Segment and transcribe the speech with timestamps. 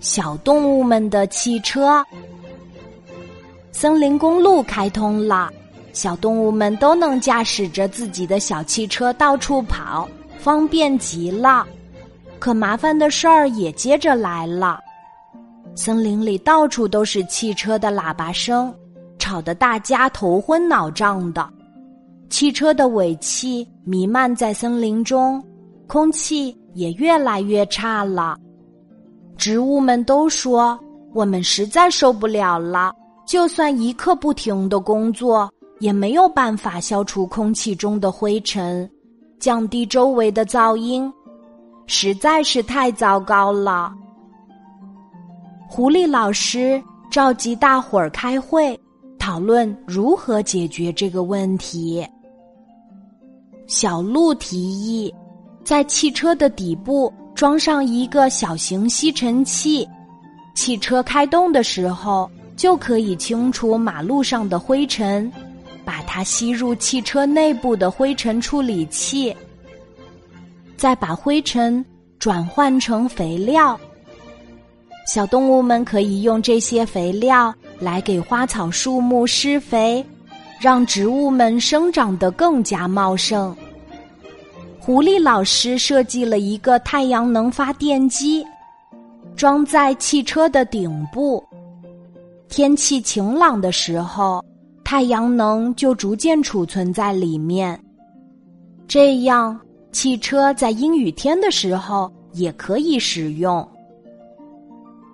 [0.00, 2.04] 小动物们的汽车。
[3.70, 5.50] 森林公路开通了，
[5.92, 11.66] 小动物们都能驾驶着自己的小汽车到处跑，方便极了。
[12.38, 14.78] 可麻烦的事儿也接着来了，
[15.74, 18.74] 森林里到处都是汽车的喇叭声，
[19.18, 21.48] 吵得大家头昏脑胀的。
[22.28, 25.42] 汽车的尾气弥漫在森林中，
[25.86, 28.36] 空气也越来越差了。
[29.36, 30.78] 植物们都说
[31.12, 32.92] ：“我们实在受不了了，
[33.26, 38.88] 就算一刻不停的工作，也没有办法消除空气中的灰尘，
[39.38, 41.12] 降低周围的噪音。”
[41.88, 43.92] 实在是太糟糕了。
[45.68, 48.78] 狐狸老师召集大伙儿开会，
[49.18, 52.06] 讨论如何解决这个问题。
[53.66, 55.12] 小鹿提议，
[55.64, 59.84] 在汽车的底部装上一个小型吸尘器，
[60.54, 65.28] 汽车开动的时候就可以清除马路上的灰尘，
[65.84, 69.36] 把它吸入汽车内部的灰尘处理器。
[70.76, 71.84] 再把灰尘
[72.16, 73.76] 转换成肥料，
[75.12, 80.06] 小动物们可以用这些肥料来给花草树木施肥，
[80.60, 83.52] 让植物们生长得更加茂盛。
[84.84, 88.44] 狐狸老师设计了一个太阳能发电机，
[89.36, 91.40] 装在汽车的顶部。
[92.48, 94.44] 天气晴朗的时候，
[94.82, 97.80] 太阳能就逐渐储存在里面，
[98.88, 99.56] 这样。
[99.92, 103.64] 汽车在阴雨天的时候也可以使用。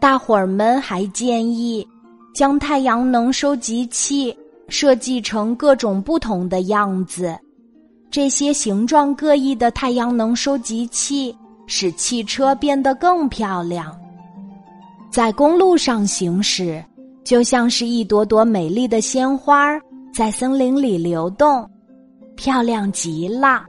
[0.00, 1.86] 大伙儿们还建议
[2.34, 4.36] 将太阳能收集器
[4.68, 7.38] 设计成各种不同的样子，
[8.12, 11.34] 这些形状各异的太阳能收集器
[11.66, 13.90] 使汽车变得更漂亮。
[15.10, 16.84] 在公路上行驶，
[17.24, 19.80] 就像是一朵朵美丽的鲜花
[20.14, 21.66] 在森林里流动，
[22.36, 23.64] 漂亮极了。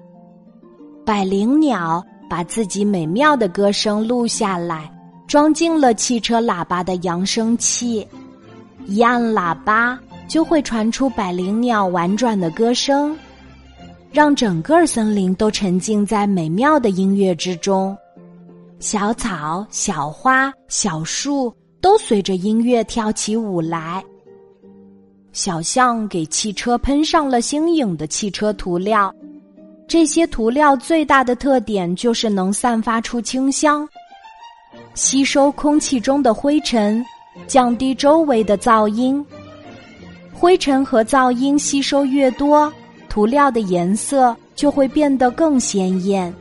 [1.06, 4.92] 百灵鸟把自己美妙的歌声录下来，
[5.26, 8.06] 装进了汽车喇叭的扬声器。
[8.88, 9.98] 一按喇叭，
[10.28, 13.18] 就会传出百灵鸟婉转的歌声，
[14.14, 17.98] 让整个森林都沉浸在美妙的音乐之中。
[18.78, 21.52] 小草、小花、小树
[21.82, 24.04] 都随着音乐跳起舞来。
[25.32, 29.12] 小象给汽车喷上了新颖的汽车涂料。
[29.88, 33.88] 这些涂料最大的特点就是能散发出清香，
[34.94, 37.04] 吸收空气中的灰尘，
[37.48, 39.26] 降低周围的噪音。
[40.32, 42.72] 灰尘和噪音吸收越多，
[43.14, 46.34] 涂料的颜色就会变得更鲜艳，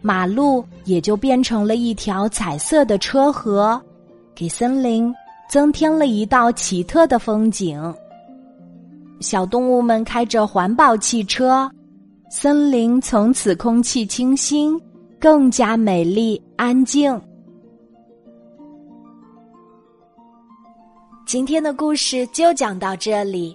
[0.00, 3.78] 马路也就变成了一条彩色的车河，
[4.34, 5.14] 给森林
[5.46, 7.94] 增添了一道奇特的风景。
[9.20, 11.70] 小动物们开着环保汽车。
[12.30, 14.74] 森林从此空气清新，
[15.18, 17.20] 更加美丽安静。
[21.26, 23.54] 今天的故事就讲到这里，